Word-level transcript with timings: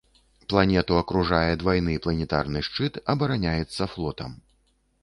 Планету 0.53 0.95
акружае 1.01 1.51
двайны 1.65 1.93
планетарны 2.07 2.65
шчыт, 2.69 2.93
абараняецца 3.17 3.91
флотам. 3.95 4.31